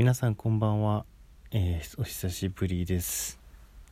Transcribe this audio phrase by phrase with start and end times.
[0.00, 1.04] 皆さんこんばんは、
[1.50, 3.38] えー、お久しぶりです。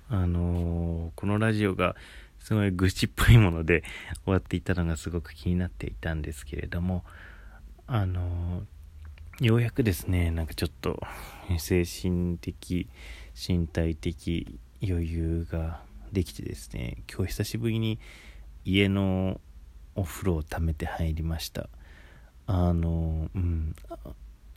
[0.08, 1.96] あのー、このラジオが
[2.38, 3.84] すごい愚痴っぽいもので
[4.24, 7.04] 終わっていたのがすごく気になっていたんですけれども
[7.86, 10.98] あのー、ようやくですねなんかちょっと
[11.58, 12.88] 精神的
[13.34, 17.98] 身体的余裕ができてですね今日久しぶりに
[18.64, 19.42] 家の
[19.94, 21.68] お風呂を溜めて入りました。
[22.46, 23.76] あのうん。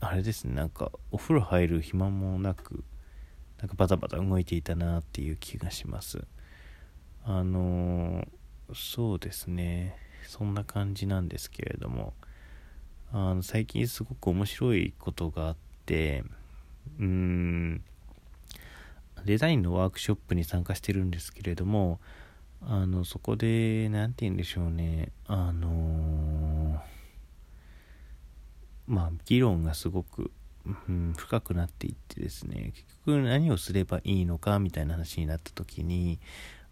[0.02, 2.84] あれですねなんかお風呂入る暇もなく
[3.60, 6.26] なんかバタバタ動いていたなっていう気がします。
[7.24, 8.28] あの
[8.74, 9.96] そうですね。
[10.28, 12.14] そんな感じなんですけれども。
[13.14, 16.24] あの最近すごく面白いことがあって
[16.98, 17.84] うーん
[19.26, 22.00] デザインのワークショップに参加してるんですけれども
[22.62, 25.12] あのそこで何て言うんでしょうね。
[25.28, 26.61] あのー
[28.92, 30.32] まあ、議論がすごく、
[30.66, 36.20] うん、深くなっていってですね結局何をすればいいのかみたいな話になった時に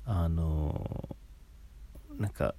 [0.06, 1.16] あの
[2.17, 2.56] なんか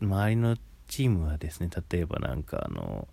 [0.00, 3.08] 周りのチームはですね例えばなんかあの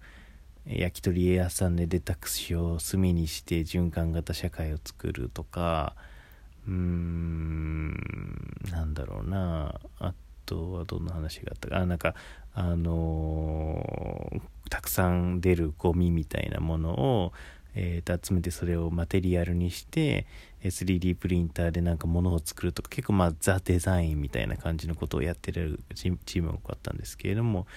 [0.68, 5.96] 焼き鳥屋さんで出た串を炭にして循環型社会を作るとか
[6.68, 7.94] うーん
[8.70, 9.80] なんだろうな。
[9.98, 10.14] あ
[10.46, 11.78] とはどんな話があったか。
[11.78, 12.14] あなんか
[12.54, 17.34] あのーたくさん出るゴミみたいなものを、
[17.76, 20.26] えー、集めてそれをマテリアルにして
[20.64, 27.68] 3D プリンターでなんか物を作るとか結構まあザ・デザインみたいな感じのことをやってるチームが多かったんですけれども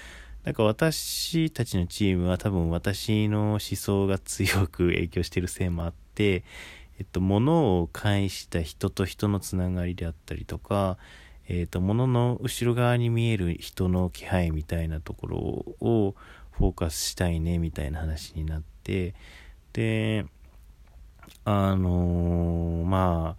[0.44, 6.42] なんか私たちのチームは多分私の思想が強く影響してるせいもあって、
[6.98, 10.98] えっと、物を介した人と人のつながりであったりとか、
[11.48, 16.16] えっと、物の後ろ側に見える人の気配みたいなところを
[16.62, 19.14] フォーカスしたいねみたいな話になって
[19.72, 20.26] で
[21.44, 23.36] あのー、ま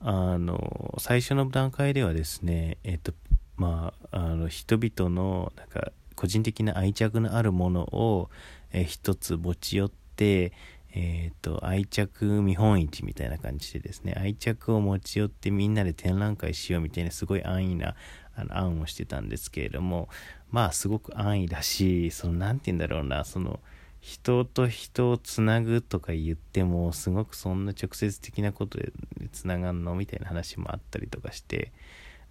[0.00, 3.12] ああの最初の段階ではですねえっと
[3.56, 8.28] まああの人々のなんか個人的な愛着のあるものを、
[8.72, 10.52] え一つ持ち寄って
[10.92, 17.94] えーと、愛着見本市みたいな感じでですね愛着を持ち寄ってみんなで展覧会しようみたいなすごい安易な
[18.40, 20.08] あの案をしてたんですけれども
[20.50, 23.60] まあすごく安易だしその何て言うんだろうなその
[24.00, 28.92] 人と人をつなぐとか言ってもすごくそんな直接的なことで
[29.32, 31.72] つながんのみたいな話もあったりとかして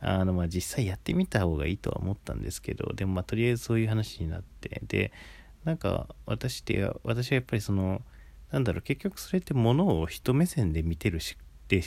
[0.01, 5.11] あのまあ実際やってみた方がいいとは思ったんですけどでもまあとりあえずそういう話になってで
[5.63, 8.01] なんか私って私はやっぱりその
[8.51, 11.37] なんだろう結局それってものを人目線で見てるし
[11.67, 11.83] で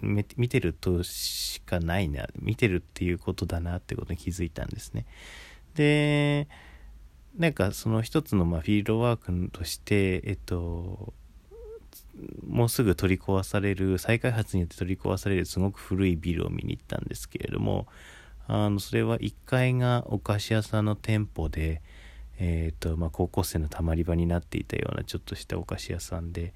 [0.00, 5.06] 見てるとしかないな見てるっていうことだなってことに気づいたんですね。
[5.74, 6.48] で
[7.36, 11.14] なんかその一つのまフィールドワークとしてえっと
[12.46, 17.86] もうすぐ取り壊される再開発によって取り壊されるすごく古いビルを見に行ったんですけれども
[18.46, 21.80] あのそれは1階がお菓子屋さんの店舗で、
[22.38, 26.52] えーとまあ、高校生のたまり場になっていたようなちょっとしたお菓子屋さんで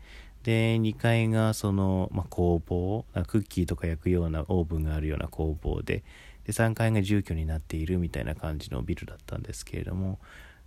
[0.47, 6.05] で2階がその、まあ、工房クッキーとか焼くようなオーブンがあるような工房で
[6.45, 10.21] で3階が住居になっているみたいな感じのビルだったんですけれども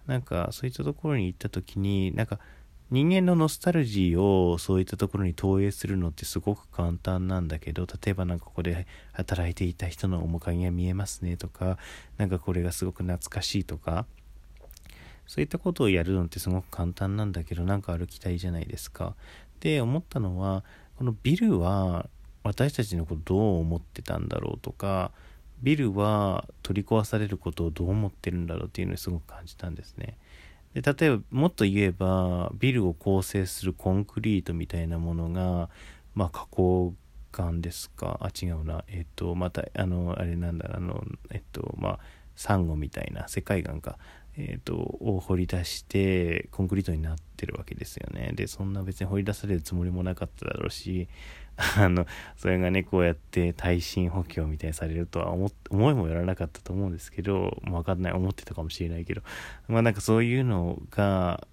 [0.06, 2.40] なんかそういったところに行った時になんか
[2.91, 11.78] 人間のノスタルジーをそういったところに投影するのってすごく簡単なんだけど例えばなんかここで働いていた人の面影が見えますねとか
[12.17, 14.06] なんかこれがすごく懐かしいとか
[15.29, 19.16] そういったことをやるのってすごく簡単なんだけどなんか歩きたいじゃないですか。
[19.59, 20.64] で思ったのは
[20.97, 22.08] このビルは
[22.44, 25.12] 私たちのことどう思ってたんだろうとか
[25.62, 30.18] ビルは取り壊されることをどう思ってるんだろうっていうのをすごく感じたんですね。
[30.74, 35.70] で例えばもっと言えばビルを構成するコンクリートみたいなものが
[36.16, 36.94] まあ加工
[37.31, 38.20] 管ですか？
[38.22, 42.00] あ違うなえっ、とまたあのあれなんだあのえっ、とまあ
[42.40, 43.98] サンゴみたいな世界観か
[44.42, 48.32] えーと、を掘り出してコンクリートになってるわけですよね。
[48.34, 51.09] でそんな別に掘り出されるつもりもなかっただろうし
[51.58, 52.06] あの
[52.38, 58.14] それがねこうやって耐震補強みたいにされるとは思思いもよらなかったと思うんですけど分かんない。
[58.14, 59.24] 思ってたかもしれないけど。
[59.68, 61.46] まあなんかそういうのが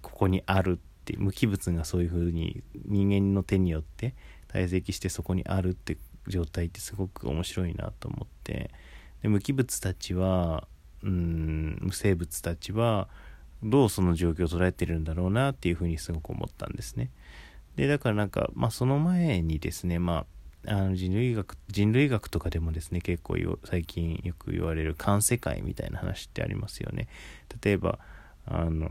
[0.00, 4.14] ここにあるって無機物がそういうふうに人間の手によって
[4.46, 5.96] 堆積してそこにあるって
[6.28, 8.70] 状態ってすごく面白いなと思って。
[9.22, 10.66] で無機物たちは
[11.02, 13.08] うん無生物たちは
[13.62, 17.10] どうその状況を捉えてるんだろうなっていうふうにすごく思ったんですね。
[17.76, 20.24] でだからなんか、まあ、その前にですね、ま
[20.66, 27.08] あ、あの人類学人類学とかでもですね結構最近よく言われる環世界みたいな話ってありますよね。
[27.62, 27.98] 例えば
[28.46, 28.90] あの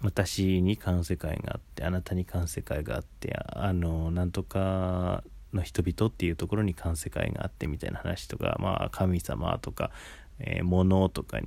[0.00, 9.90] 私に環世界があってあなたに環世界があってあのなんとかの人々っていうところに環世界があってみたいな話とかまあ神様とか、
[10.38, 11.40] えー、物とか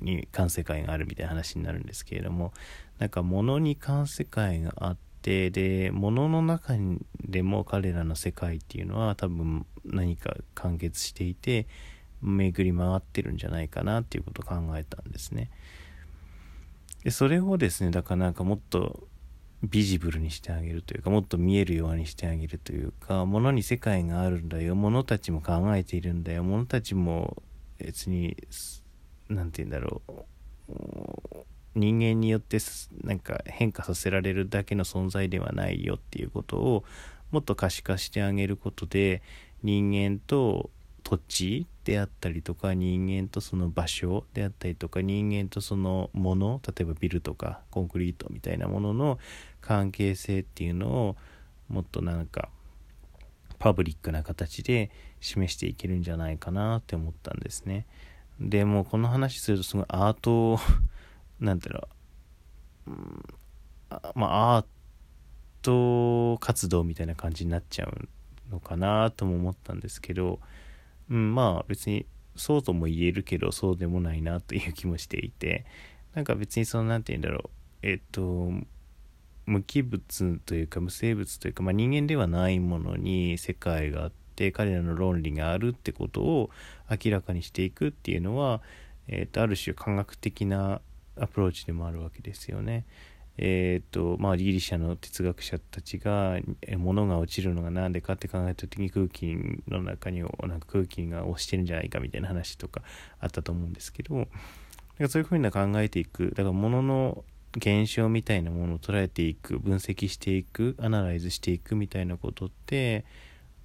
[0.00, 2.52] に環世界があるみたいな話になるんですけれども
[2.98, 6.74] なんか物に環世界があってで物の中
[7.20, 11.66] でも彼らの世界っていうのは多分何か完結していて
[12.22, 15.50] 巡り回ってるんじゃないかなっていうことを考えたんですね。
[17.04, 19.06] でそれをですねだからなんかもっと
[19.62, 27.42] ビジブルにしてあげるというかもっと見えるようにしてあげるというか物に世界があるんだよ物たちも考えているんだよ物たちも
[27.78, 28.36] 別に
[29.28, 31.38] 何て言うんだろう
[31.74, 32.58] 人間によって
[33.02, 36.84] なんか変化させられるだけの存在ではないよっていうことを
[37.30, 39.22] もっと可視化してあげることで
[39.62, 40.70] 人間と
[41.02, 49.18] 土地であったりとか人間とその場所であったりとか人間とそのもの例えばビルとかコンクリートみたいなものの
[49.60, 51.16] 関係性っていうのを
[51.68, 52.48] もっとなんか
[53.58, 54.90] パブリックな形で
[55.20, 57.86] 示していけるんじゃないかなって思ったんですね。
[58.40, 60.58] でもこの話するとすごいアート
[61.40, 61.88] なんていうの、
[62.86, 63.24] うん、
[63.90, 64.66] あまあアー
[65.62, 68.08] ト活動みたいな感じになっちゃう
[68.50, 70.40] のかなとも思ったんですけど、
[71.10, 72.06] うん、まあ別に
[72.36, 75.66] そうとも言えるけどそうでもないなという気もしていて
[76.14, 77.50] なんか別にその何て言うんだろう
[77.82, 78.52] えっと
[79.48, 86.50] 無機物というか無生物というか、まあ、人間ではないものに世界があって彼らの論理があるってことを
[86.90, 88.60] 明らかにしていくっていうのは、
[89.08, 90.80] えっとある種科学的な
[91.18, 92.84] アプローチでもあるわけですよね。
[93.40, 96.38] えーとまあ、ギリシャの哲学者たちが
[96.76, 99.36] 物が落ちるのが何でかって考えた時に空気
[99.68, 100.28] の中になん
[100.60, 102.82] か空気が押してるんじゃないかみたいな話とか
[103.20, 104.24] あったと思うんですけどだ
[105.06, 107.24] かそういうふうに考えていくだから物の
[107.56, 113.04] 現象みたいなものを捉えていく分析していくアナライズしていくみたいなことって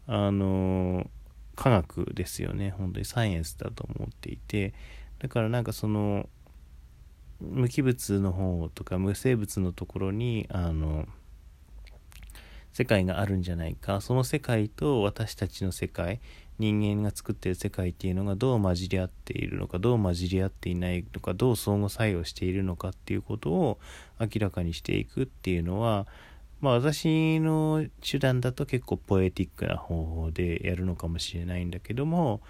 [0.07, 1.09] あの
[1.55, 2.71] 科学ですよね。
[2.71, 4.73] 本当にサイエンスだと思っていて。
[5.19, 6.27] だからなんかその
[7.39, 11.07] 無機物の方とか無生物のところにあの
[12.73, 14.01] 世界があるんじゃないか。
[14.01, 16.19] その世界と私たちの世界
[16.59, 23.79] 人間が作ってる世界っていうのがどう混じり合っているのかどう混じり合っていないのかどう相互作用しているのかっていうことを
[24.19, 26.07] 明らかにしていくっていうのは
[26.61, 32.41] まあ私の手段だと結構ポエティックな方法でやるのかもしれないんだけども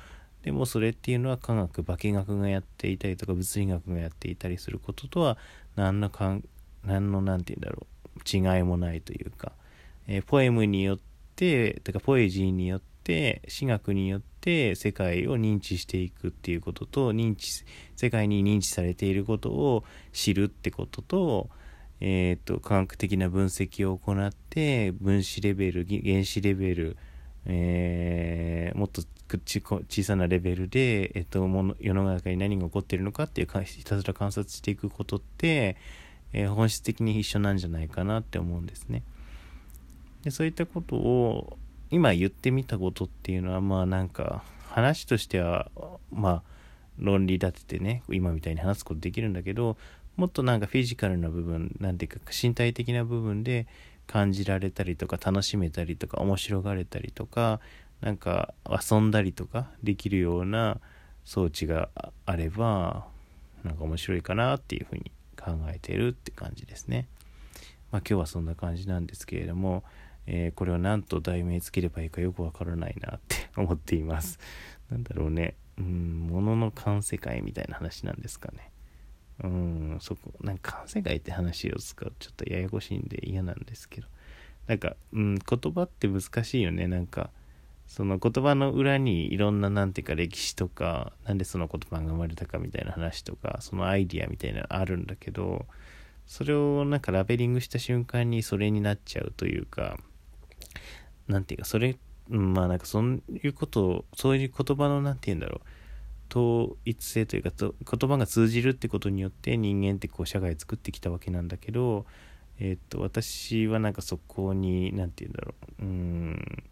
[0.44, 5.38] でもそれっていうのは科学化学がやっていたりとか物理学がやっていたりすることとは
[5.78, 6.38] 何のか
[6.84, 7.94] 何の何て言うんだろう
[8.26, 9.54] 違いもないというか、
[10.08, 11.00] えー、ポエムによっ
[11.36, 17.66] てとかポエジーによって私学によって世界を認知していくっていうことと認知
[17.96, 21.50] 世界に認知されていることを知るってことと,、
[22.00, 26.98] えーと、と科学的な分析を行って分子レベル原子レベル、
[27.46, 29.02] えー、もっと
[29.38, 35.78] 小さなレベルで、えっと、もの世の中に何が起こっているのかっていうかひたすら観察していくことって、
[36.34, 39.04] えー、本質的に一緒なんじゃないかなって思うんですね。
[40.24, 41.58] でそういったことを
[41.92, 45.70] 今言ってみたことっていうのはまあなんか話としては
[46.12, 46.44] まあ
[46.98, 49.78] 論理立ててね今みたいに話すことできるんだけど
[50.16, 53.68] もっとなんかフィジカルな部分なんていうか身体的な部分で
[54.08, 57.60] 感じられたりとか楽しめたりとか面白がれたりとか
[58.02, 60.80] なんか遊んだりとかできるような
[61.26, 61.90] 装置が
[62.26, 63.06] あれば
[63.64, 67.08] なんか面白いかなっていうふうに考えてるって感じですね。
[67.92, 69.84] まあ今日はそんな感じなんですけれども、
[70.28, 74.40] えー、これを何と題名つければいいかよくわからないなって思っています。
[74.90, 78.72] なんだろうね、うん、ものの環世界みたいな話なんですかね。
[79.44, 84.08] うん、そこ、なんか環世界って話を使うちょっとややこしいんで嫌なんですけど。
[84.68, 86.88] なんか、うん、言葉って難しいよね。
[86.88, 87.32] なんか、
[87.88, 95.66] その言葉の裏にいろんななんていうか歴史とかなんでその言葉が生まれたかみたいな話とかそのアイディアみたいなのあるんだけど
[96.26, 99.98] それをなんかラベリングした瞬間にそれになっちゃうというか
[101.28, 101.98] なんていうかそれ
[102.30, 105.62] まあなんかそういうことをそういう言葉のなんて言うんだろう
[106.36, 112.06] 統一性というかと言葉が通じるってことによって人間ってこう社会作ってきたわけなんだけど
[112.60, 116.64] えっ、と私はなんかそこに何て言うんだろううん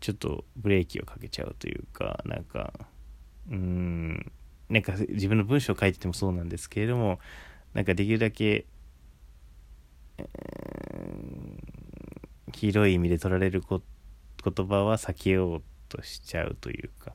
[0.00, 2.72] ちょっとブレーキをかけちゃうというかなんか
[3.50, 4.32] うん
[4.68, 7.18] なんか自分の文章を書いててもそうなんですけれども
[7.74, 8.66] なんかできるだけ、
[10.18, 10.26] えー、
[12.52, 13.80] 広い意味で取られる言
[14.66, 17.12] 葉は避けようとしちゃうというか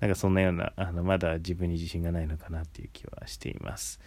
[0.00, 4.00] なんかそんなようなあのまだ自分に自信がないのかなっていう気はしています。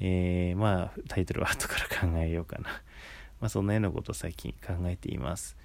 [0.00, 2.82] えー、まあタイトルは後から考えようかな。
[3.40, 5.56] まあ、そんなようなことを最近考えています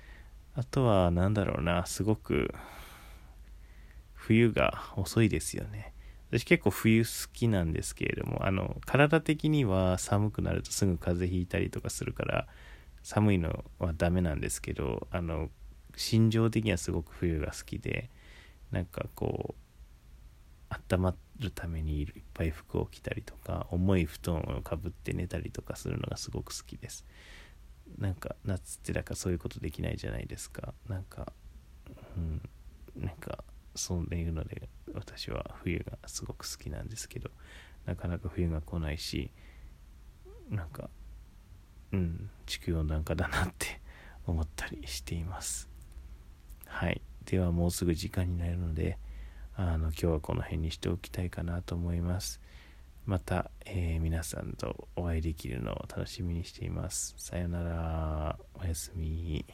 [0.56, 2.56] あとは何だろうなすごく
[4.14, 5.94] 冬が遅いですよね
[6.30, 12.48] 私結構冬好きなんですけれどもあの体的には寒くなるとすぐ風邪ひいたりとかするから
[13.06, 15.50] 寒いのはダメなんですけどあの
[15.96, 18.10] 心情的にはすごく冬が好きで
[18.72, 19.54] なんかこ
[20.72, 27.06] う温まるためにいっぱい服を着たりとか重い布団をかぶって寝たりとかするのがすごく好きです。
[28.00, 30.74] なんか夏ってだからそういうことできないじゃないですか。
[30.90, 31.32] なんか
[32.18, 32.42] うん
[32.96, 33.44] なんか
[33.76, 37.30] そういうので私は冬がすごく好きなんですけど
[37.86, 39.30] なかなか冬が来ないし
[40.50, 40.90] なんか
[41.96, 42.30] うん。
[42.46, 43.82] 地球温暖化だなって
[44.28, 45.70] 思ったりしています。
[46.66, 47.02] はい。
[47.26, 49.00] ではもうすぐ時間になるので
[49.56, 52.42] あの今日はこの辺にしておきたいかなと思います。
[53.06, 57.16] また、えー、皆さんとお会いできるのを楽しみにしています。
[57.18, 58.40] さよなら。
[58.56, 59.46] おやすみ。